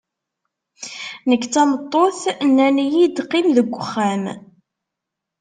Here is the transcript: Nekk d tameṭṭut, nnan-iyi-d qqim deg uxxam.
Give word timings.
Nekk 1.29 1.43
d 1.47 1.51
tameṭṭut, 1.53 2.19
nnan-iyi-d 2.47 3.17
qqim 3.25 3.47
deg 3.57 3.69
uxxam. 3.81 4.23